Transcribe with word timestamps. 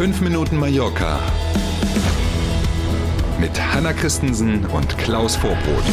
5 0.00 0.22
Minuten 0.22 0.56
Mallorca 0.56 1.20
mit 3.38 3.50
Hanna 3.60 3.92
Christensen 3.92 4.64
und 4.64 4.96
Klaus 4.96 5.36
Vorbrot. 5.36 5.84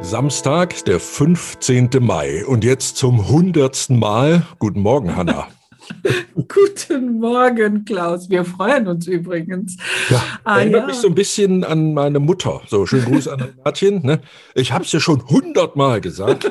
Samstag, 0.00 0.84
der 0.86 0.98
15. 0.98 1.90
Mai 2.00 2.44
und 2.44 2.64
jetzt 2.64 2.96
zum 2.96 3.28
hundertsten 3.28 4.00
Mal. 4.00 4.42
Guten 4.58 4.80
Morgen, 4.80 5.14
Hanna. 5.14 5.46
Guten 6.34 7.20
Morgen, 7.20 7.84
Klaus. 7.84 8.28
Wir 8.28 8.44
freuen 8.44 8.88
uns 8.88 9.06
übrigens. 9.06 9.76
Ja, 10.10 10.20
ah, 10.42 10.58
erinnert 10.58 10.80
ja. 10.80 10.86
mich 10.88 10.96
so 10.96 11.06
ein 11.06 11.14
bisschen 11.14 11.62
an 11.62 11.94
meine 11.94 12.18
Mutter. 12.18 12.62
So, 12.66 12.84
schönen 12.84 13.04
Gruß 13.04 13.28
an 13.28 13.54
Martin. 13.64 14.04
Ne? 14.04 14.20
Ich 14.56 14.72
habe 14.72 14.82
es 14.82 14.90
ja 14.90 14.98
schon 14.98 15.24
hundertmal 15.28 16.00
gesagt. 16.00 16.50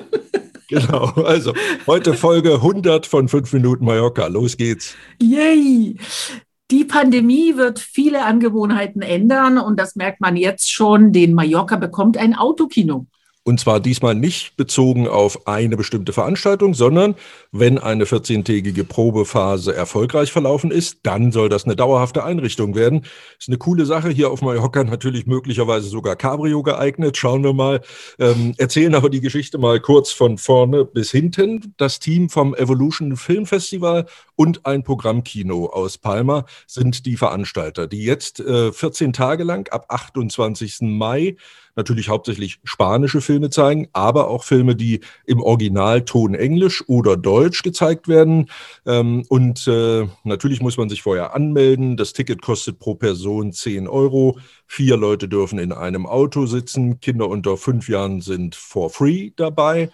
genau, 0.70 1.06
also 1.24 1.54
heute 1.86 2.14
Folge 2.16 2.56
100 2.56 3.06
von 3.06 3.28
5 3.28 3.54
Minuten 3.54 3.86
Mallorca. 3.86 4.28
Los 4.28 4.58
geht's. 4.58 4.96
Yay! 5.22 5.98
Die 6.72 6.86
Pandemie 6.86 7.56
wird 7.58 7.78
viele 7.78 8.26
Angewohnheiten 8.26 9.04
ändern 9.04 9.60
und 9.60 9.80
das 9.80 9.96
merkt 9.96 10.20
man 10.22 10.36
jetzt 10.36 10.72
schon. 10.72 11.12
Den 11.12 11.36
Mallorca 11.36 11.76
bekommt 11.76 12.18
ein 12.18 12.36
Autokino. 12.36 13.06
Und 13.48 13.60
zwar 13.60 13.80
diesmal 13.80 14.16
nicht 14.16 14.58
bezogen 14.58 15.08
auf 15.08 15.46
eine 15.48 15.78
bestimmte 15.78 16.14
Veranstaltung, 16.14 16.74
sondern 16.74 17.14
wenn 17.52 17.78
eine 17.78 18.06
14-tägige 18.06 18.84
Probephase 18.84 19.76
erfolgreich 19.76 20.32
verlaufen 20.32 20.72
ist, 20.72 21.02
dann 21.04 21.32
soll 21.32 21.48
das 21.48 21.66
eine 21.66 21.76
dauerhafte 21.76 22.24
Einrichtung 22.24 22.74
werden. 22.74 23.06
Ist 23.38 23.48
eine 23.48 23.60
coole 23.60 23.86
Sache. 23.86 24.10
Hier 24.10 24.32
auf 24.32 24.42
Mallorca 24.42 24.84
natürlich 24.84 25.28
möglicherweise 25.28 25.88
sogar 25.88 26.16
Cabrio 26.16 26.64
geeignet. 26.64 27.18
Schauen 27.18 27.44
wir 27.44 27.54
mal. 27.54 27.82
Ähm, 28.18 28.56
erzählen 28.58 28.96
aber 28.96 29.12
die 29.12 29.22
Geschichte 29.22 29.60
mal 29.60 29.80
kurz 29.80 30.10
von 30.12 30.40
vorne 30.40 30.84
bis 30.84 31.12
hinten. 31.12 31.76
Das 31.78 32.00
Team 32.00 32.30
vom 32.30 32.56
Evolution 32.56 33.16
Film 33.16 33.46
Festival 33.46 34.08
und 34.36 34.66
ein 34.66 34.84
Programmkino 34.84 35.68
aus 35.68 35.98
Palma 35.98 36.46
sind 36.68 37.06
die 37.06 37.18
Veranstalter, 37.18 37.88
die 37.88 38.04
jetzt 38.04 38.40
äh, 38.40 38.72
14 38.72 39.14
Tage 39.14 39.44
lang 39.44 39.72
ab 39.72 39.86
28. 39.90 40.82
Mai 40.82 41.36
natürlich 41.76 42.10
hauptsächlich 42.10 42.60
spanische 42.64 43.22
Filme 43.22 43.50
zeigen, 43.50 43.88
aber 43.94 44.30
auch 44.30 44.44
Filme, 44.44 44.76
die 44.76 45.02
im 45.26 45.42
Originalton 45.42 46.34
Englisch 46.36 46.84
oder 46.88 47.18
Deutsch 47.18 47.64
gezeigt 47.64 48.08
werden. 48.08 48.50
Ähm, 48.86 49.26
und 49.30 49.68
äh, 49.68 50.08
natürlich 50.24 50.62
muss 50.62 50.78
man 50.78 50.90
sich 50.90 51.02
vorher 51.02 51.36
anmelden. 51.36 51.98
Das 51.98 52.14
Ticket 52.14 52.42
kostet 52.42 52.80
pro 52.80 52.96
Person 52.96 53.52
10 53.52 53.88
Euro. 53.88 54.38
Vier 54.68 54.98
Leute 54.98 55.28
dürfen 55.28 55.60
in 55.60 55.72
einem 55.72 56.06
Auto 56.06 56.46
sitzen. 56.46 57.00
Kinder 57.00 57.28
unter 57.28 57.58
fünf 57.58 57.90
Jahren 57.90 58.22
sind 58.22 58.56
for 58.56 58.90
free 58.90 59.32
dabei. 59.36 59.90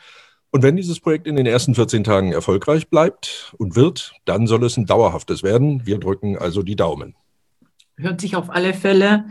Und 0.52 0.64
wenn 0.64 0.76
dieses 0.76 1.00
Projekt 1.00 1.28
in 1.28 1.38
den 1.38 1.46
ersten 1.46 1.76
14 1.76 2.04
Tagen 2.04 2.34
erfolgreich 2.34 2.90
bleibt 2.90 3.54
und 3.58 3.76
wird, 3.76 4.14
dann 4.26 4.48
soll 4.48 4.66
es 4.66 4.76
ein 4.76 4.86
dauerhaftes 4.86 5.44
werden. 5.44 5.86
Wir 5.86 5.98
drücken 5.98 6.38
also 6.38 6.62
die 6.62 6.76
Daumen. 6.76 7.16
Hört 7.98 8.20
sich 8.20 8.36
auf 8.36 8.50
alle 8.50 8.74
Fälle 8.74 9.26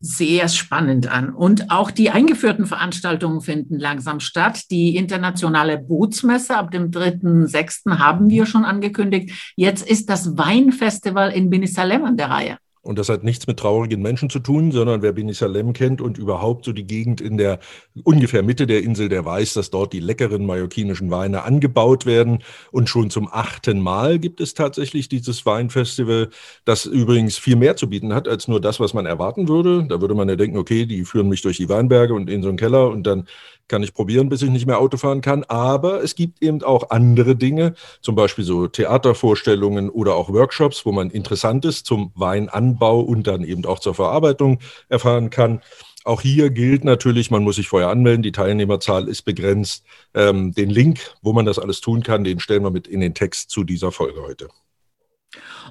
sehr 0.00 0.48
spannend 0.48 1.10
an. 1.10 1.30
Und 1.30 1.70
auch 1.70 1.90
die 1.90 2.10
eingeführten 2.10 2.66
Veranstaltungen 2.66 3.40
finden 3.40 3.78
langsam 3.78 4.20
statt. 4.20 4.70
Die 4.70 4.96
internationale 4.96 5.78
Bootsmesse 5.78 6.56
ab 6.56 6.70
dem 6.70 6.90
3.6. 6.90 7.98
haben 7.98 8.28
wir 8.28 8.44
schon 8.44 8.66
angekündigt. 8.66 9.52
Jetzt 9.56 9.88
ist 9.88 10.10
das 10.10 10.36
Weinfestival 10.36 11.32
in 11.32 11.48
Binisalem 11.48 12.04
an 12.04 12.18
der 12.18 12.30
Reihe. 12.30 12.58
Und 12.86 12.98
das 12.98 13.08
hat 13.08 13.24
nichts 13.24 13.46
mit 13.46 13.58
traurigen 13.58 14.00
Menschen 14.00 14.30
zu 14.30 14.38
tun, 14.38 14.70
sondern 14.70 15.02
wer 15.02 15.12
Beni 15.12 15.34
Salem 15.34 15.72
kennt 15.72 16.00
und 16.00 16.18
überhaupt 16.18 16.64
so 16.64 16.72
die 16.72 16.86
Gegend 16.86 17.20
in 17.20 17.36
der 17.36 17.58
ungefähr 18.04 18.42
Mitte 18.42 18.66
der 18.66 18.82
Insel, 18.82 19.08
der 19.08 19.24
weiß, 19.24 19.54
dass 19.54 19.70
dort 19.70 19.92
die 19.92 20.00
leckeren 20.00 20.46
mallorquinischen 20.46 21.10
Weine 21.10 21.42
angebaut 21.42 22.06
werden. 22.06 22.44
Und 22.70 22.88
schon 22.88 23.10
zum 23.10 23.28
achten 23.30 23.80
Mal 23.80 24.18
gibt 24.20 24.40
es 24.40 24.54
tatsächlich 24.54 25.08
dieses 25.08 25.44
Weinfestival, 25.44 26.30
das 26.64 26.86
übrigens 26.86 27.36
viel 27.36 27.56
mehr 27.56 27.76
zu 27.76 27.88
bieten 27.88 28.14
hat 28.14 28.28
als 28.28 28.46
nur 28.46 28.60
das, 28.60 28.78
was 28.78 28.94
man 28.94 29.04
erwarten 29.04 29.48
würde. 29.48 29.84
Da 29.88 30.00
würde 30.00 30.14
man 30.14 30.28
ja 30.28 30.36
denken, 30.36 30.56
okay, 30.56 30.86
die 30.86 31.04
führen 31.04 31.28
mich 31.28 31.42
durch 31.42 31.56
die 31.56 31.68
Weinberge 31.68 32.14
und 32.14 32.30
in 32.30 32.42
so 32.42 32.48
einen 32.48 32.58
Keller 32.58 32.88
und 32.88 33.04
dann 33.06 33.26
kann 33.68 33.82
ich 33.82 33.94
probieren, 33.94 34.28
bis 34.28 34.42
ich 34.42 34.50
nicht 34.50 34.66
mehr 34.66 34.78
Auto 34.78 34.96
fahren 34.96 35.20
kann. 35.20 35.44
Aber 35.44 36.02
es 36.02 36.14
gibt 36.14 36.42
eben 36.42 36.62
auch 36.62 36.90
andere 36.90 37.36
Dinge, 37.36 37.74
zum 38.00 38.14
Beispiel 38.14 38.44
so 38.44 38.66
Theatervorstellungen 38.66 39.90
oder 39.90 40.14
auch 40.14 40.28
Workshops, 40.28 40.86
wo 40.86 40.92
man 40.92 41.10
Interessantes 41.10 41.82
zum 41.82 42.12
Weinanbau 42.14 43.00
und 43.00 43.26
dann 43.26 43.44
eben 43.44 43.64
auch 43.64 43.78
zur 43.78 43.94
Verarbeitung 43.94 44.60
erfahren 44.88 45.30
kann. 45.30 45.60
Auch 46.04 46.20
hier 46.20 46.50
gilt 46.50 46.84
natürlich, 46.84 47.32
man 47.32 47.42
muss 47.42 47.56
sich 47.56 47.66
vorher 47.66 47.88
anmelden, 47.88 48.22
die 48.22 48.30
Teilnehmerzahl 48.30 49.08
ist 49.08 49.22
begrenzt. 49.22 49.84
Ähm, 50.14 50.52
den 50.54 50.70
Link, 50.70 51.00
wo 51.20 51.32
man 51.32 51.46
das 51.46 51.58
alles 51.58 51.80
tun 51.80 52.04
kann, 52.04 52.22
den 52.22 52.38
stellen 52.38 52.62
wir 52.62 52.70
mit 52.70 52.86
in 52.86 53.00
den 53.00 53.14
Text 53.14 53.50
zu 53.50 53.64
dieser 53.64 53.90
Folge 53.90 54.22
heute. 54.22 54.48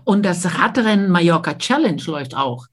Und 0.03 0.23
das 0.23 0.59
Radrennen 0.59 1.09
Mallorca 1.09 1.53
Challenge 1.53 2.01
läuft 2.05 2.35
auch. 2.35 2.67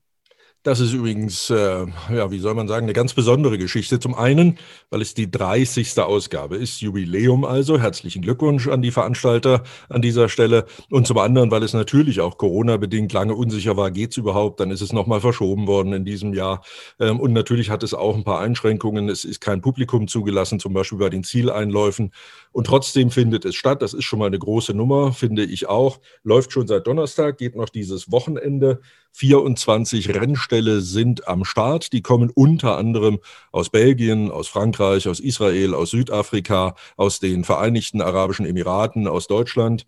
Das 0.65 0.79
ist 0.79 0.93
übrigens, 0.93 1.51
äh, 1.51 1.87
ja, 2.15 2.31
wie 2.31 2.39
soll 2.39 2.55
man 2.55 2.69
sagen, 2.69 2.85
eine 2.85 2.93
ganz 2.93 3.15
besondere 3.15 3.59
Geschichte. 3.59 3.99
Zum 3.99 4.15
einen, 4.15 4.59
weil 4.91 5.03
es 5.03 5.13
die 5.13 5.29
30. 5.29 5.99
Ausgabe 5.99 6.57
ist, 6.57 6.81
Jubiläum 6.81 7.45
also. 7.45 7.81
Herzlichen 7.81 8.23
Glückwunsch 8.23 8.69
an 8.69 8.81
die 8.81 8.93
Veranstalter 8.93 9.65
an 9.89 10.03
dieser 10.03 10.29
Stelle. 10.29 10.67
Und 10.89 11.09
zum 11.09 11.19
anderen, 11.19 11.51
weil 11.51 11.65
es 11.65 11.73
natürlich 11.73 12.21
auch 12.21 12.39
Corona-bedingt 12.39 13.13
lange 13.13 13.35
unsicher 13.35 13.77
war, 13.77 13.91
geht's 13.91 14.17
überhaupt? 14.17 14.61
Dann 14.61 14.71
ist 14.71 14.83
es 14.83 14.93
nochmal 14.93 15.21
verschoben 15.21 15.67
worden 15.67 15.95
in 15.95 16.05
diesem 16.05 16.33
Jahr. 16.33 16.63
Ähm, 17.01 17.19
und 17.19 17.33
natürlich 17.33 17.69
hat 17.69 17.83
es 17.83 17.93
auch 17.93 18.15
ein 18.15 18.23
paar 18.23 18.39
Einschränkungen. 18.39 19.09
Es 19.09 19.25
ist 19.25 19.41
kein 19.41 19.63
Publikum 19.63 20.07
zugelassen, 20.07 20.61
zum 20.61 20.75
Beispiel 20.75 20.99
bei 20.99 21.11
den 21.11 21.25
Zieleinläufen. 21.25 22.13
Und 22.53 22.69
trotzdem 22.69 23.11
findet 23.11 23.45
es 23.45 23.57
statt. 23.57 23.83
Das 23.83 23.95
ist 23.95 24.05
schon 24.05 24.21
mal 24.21 24.27
eine 24.27 24.39
große 24.39 24.75
Nummer, 24.75 25.13
finde 25.13 25.43
ich 25.43 25.69
auch. 25.69 25.99
Läuft 26.23 26.53
schon 26.53 26.69
seit 26.69 26.87
Donnerstag, 26.87 27.39
geht 27.39 27.57
noch 27.57 27.69
dieses 27.69 28.13
Wochenende. 28.13 28.81
24 29.13 30.15
Rennställe 30.15 30.81
sind 30.81 31.29
am 31.29 31.45
Start. 31.45 31.93
Die 31.93 32.03
kommen 32.03 32.31
unter 32.35 32.77
anderem 32.79 33.19
aus 33.51 33.71
Belgien, 33.71 34.31
aus 34.31 34.49
Frankreich, 34.49 35.09
aus 35.09 35.21
Israel, 35.21 35.75
aus 35.75 35.91
Südafrika, 35.91 36.75
aus 36.97 37.21
den 37.21 37.45
Vereinigten 37.45 38.01
Arabischen 38.01 38.47
Emiraten, 38.47 39.07
aus 39.07 39.27
Deutschland. 39.27 39.87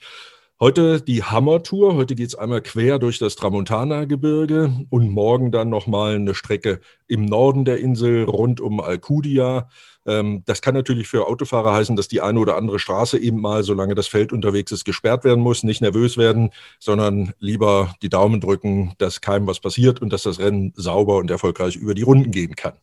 Heute 0.61 1.01
die 1.01 1.25
Hammer-Tour. 1.25 1.97
Heute 1.97 2.15
geht 2.15 2.29
es 2.29 2.37
einmal 2.37 2.63
quer 2.63 3.01
durch 3.01 3.19
das 3.19 3.35
Tramontana-Gebirge 3.35 4.87
und 4.89 5.11
morgen 5.11 5.51
dann 5.51 5.69
nochmal 5.69 6.15
eine 6.15 6.37
Strecke 6.37 6.79
im 7.09 7.25
Norden 7.25 7.65
der 7.65 7.79
Insel 7.81 8.23
rund 8.23 8.61
um 8.61 8.79
Alcudia. 8.79 9.69
Ähm, 10.07 10.45
das 10.47 10.63
kann 10.63 10.75
natürlich 10.75 11.09
für 11.09 11.27
Autofahrer 11.27 11.75
heißen, 11.75 11.97
dass 11.97 12.07
die 12.07 12.21
eine 12.21 12.39
oder 12.39 12.57
andere 12.57 12.79
Straße 12.79 13.19
eben 13.19 13.41
mal, 13.41 13.65
solange 13.65 13.97
das 13.97 14.07
Feld 14.07 14.33
unterwegs 14.33 14.71
ist, 14.71 14.85
gesperrt 14.85 15.25
werden 15.25 15.43
muss. 15.43 15.65
Nicht 15.65 15.81
nervös 15.81 16.17
werden, 16.17 16.51
sondern 16.79 17.33
lieber 17.41 17.93
die 18.01 18.09
Daumen 18.09 18.41
drücken, 18.41 18.93
dass 18.99 19.21
keinem 19.21 19.49
was 19.49 19.59
passiert 19.59 20.01
und 20.03 20.13
dass 20.13 20.23
das 20.23 20.39
Rennen 20.39 20.73
sauber 20.77 21.17
und 21.17 21.33
erfolgreich 21.33 21.75
über 21.75 21.95
die 21.95 22.03
Runden 22.03 22.31
gehen 22.31 22.55
kann. 22.55 22.75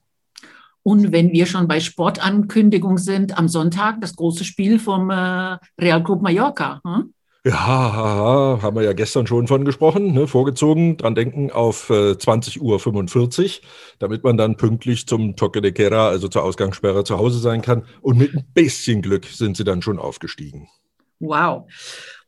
Und 0.83 1.13
wenn 1.13 1.31
wir 1.31 1.45
schon 1.45 1.69
bei 1.69 1.79
Sportankündigung 1.79 2.97
sind, 2.97 3.37
am 3.37 3.47
Sonntag 3.47 4.01
das 4.01 4.17
große 4.17 4.43
Spiel 4.43 4.77
vom 4.77 5.09
äh, 5.09 5.57
Real 5.79 6.03
Club 6.03 6.21
Mallorca. 6.21 6.81
Hm? 6.85 7.13
Ja, 7.43 8.59
haben 8.61 8.75
wir 8.75 8.83
ja 8.83 8.93
gestern 8.93 9.25
schon 9.25 9.47
von 9.47 9.65
gesprochen, 9.65 10.13
ne, 10.13 10.27
vorgezogen, 10.27 10.97
dran 10.97 11.15
denken 11.15 11.49
auf 11.49 11.89
äh, 11.89 12.11
20.45 12.11 12.59
Uhr, 12.61 13.67
damit 13.97 14.23
man 14.23 14.37
dann 14.37 14.57
pünktlich 14.57 15.07
zum 15.07 15.35
Toque 15.35 15.59
de 15.59 15.71
Quera, 15.71 16.09
also 16.09 16.27
zur 16.27 16.43
Ausgangssperre, 16.43 17.03
zu 17.03 17.17
Hause 17.17 17.39
sein 17.39 17.63
kann. 17.63 17.83
Und 18.01 18.19
mit 18.19 18.35
ein 18.35 18.45
bisschen 18.53 19.01
Glück 19.01 19.25
sind 19.25 19.57
sie 19.57 19.63
dann 19.63 19.81
schon 19.81 19.97
aufgestiegen. 19.97 20.67
Wow. 21.19 21.67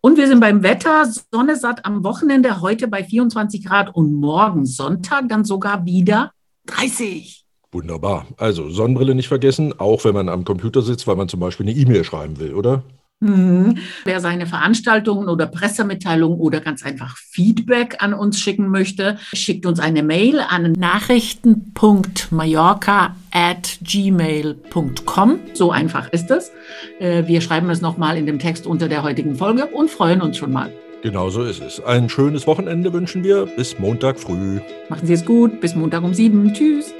Und 0.02 0.18
wir 0.18 0.28
sind 0.28 0.40
beim 0.40 0.64
Wetter. 0.64 1.06
Sonne 1.32 1.58
satt 1.58 1.86
am 1.86 2.04
Wochenende, 2.04 2.62
heute 2.62 2.88
bei 2.88 3.04
24 3.04 3.64
Grad 3.64 3.94
und 3.94 4.14
morgen 4.14 4.66
Sonntag 4.66 5.30
dann 5.30 5.46
sogar 5.46 5.86
wieder 5.86 6.32
30. 6.66 7.46
Wunderbar. 7.72 8.26
Also 8.38 8.72
Sonnenbrille 8.72 9.14
nicht 9.14 9.28
vergessen, 9.28 9.80
auch 9.80 10.06
wenn 10.06 10.16
man 10.16 10.28
am 10.28 10.44
Computer 10.44 10.82
sitzt, 10.82 11.06
weil 11.06 11.18
man 11.18 11.30
zum 11.30 11.40
Beispiel 11.40 11.68
eine 11.68 11.76
E-Mail 11.76 12.04
schreiben 12.04 12.40
will, 12.40 12.56
oder? 12.56 12.82
Mhm. 13.24 13.78
Wer 14.04 14.20
seine 14.20 14.46
Veranstaltungen 14.46 15.30
oder 15.30 15.48
Pressemitteilungen 15.48 16.38
oder 16.40 16.60
ganz 16.60 16.84
einfach 16.84 17.16
Feedback 17.16 17.96
an 18.00 18.14
uns 18.14 18.38
schicken 18.38 18.68
möchte, 18.68 19.18
schickt 19.34 19.66
uns 19.66 19.80
eine 19.80 20.04
Mail 20.04 20.42
an 20.42 20.74
nachrichten.mallorca 20.74 23.16
at 23.32 23.78
gmail.com. 23.82 25.40
So 25.54 25.72
einfach 25.72 26.10
ist 26.10 26.30
es. 26.32 26.52
Äh, 27.00 27.26
wir 27.28 27.40
schreiben 27.40 27.70
es 27.70 27.80
nochmal 27.80 28.18
in 28.18 28.26
dem 28.26 28.40
Text 28.40 28.68
unter 28.68 28.90
der 28.90 29.04
heutigen 29.04 29.36
Folge 29.36 29.68
und 29.68 29.90
freuen 29.90 30.22
uns 30.22 30.36
schon 30.36 30.52
mal. 30.52 30.74
Genau 31.02 31.30
so 31.30 31.44
ist 31.44 31.62
es. 31.62 31.82
Ein 31.84 32.10
schönes 32.10 32.46
Wochenende 32.46 32.92
wünschen 32.92 33.24
wir. 33.24 33.46
Bis 33.46 33.80
Montag 33.80 34.20
früh. 34.20 34.60
Machen 34.90 35.08
Sie 35.08 35.14
es 35.14 35.24
gut. 35.26 35.62
Bis 35.62 35.76
Montag 35.76 36.04
um 36.04 36.14
sieben. 36.14 36.54
Tschüss. 36.54 36.94